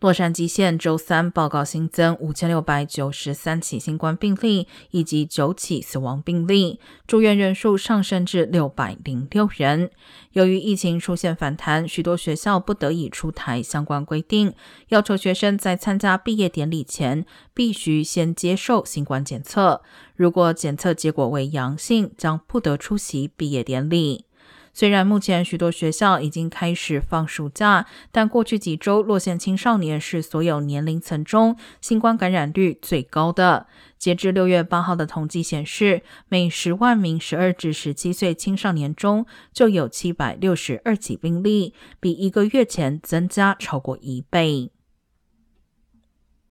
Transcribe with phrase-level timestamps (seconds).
[0.00, 6.78] 洛杉矶县周三报告新增五千六百九十三起新冠病例，以及九起死亡病例，
[7.08, 9.90] 住院人数上升至六百零六人。
[10.34, 14.54] 由于疫情出现反弹，许多学校不得已出台相关规定，
[14.90, 19.82] 要求学生在参加毕业典礼前必须先接受新冠检测，
[20.14, 24.27] 如果检测结果为阳性，将不得出席毕业典礼。
[24.78, 33.66] 虽然目前许多学校已经开始放暑假，但过去几周，洛县青少年是所有年龄层中新冠感染率最高的。
[33.98, 44.70] 截至六月八号的统计显示，每十万名十二至十七岁青少年中就有七百六十二起病例，比一个月前增加超过一倍。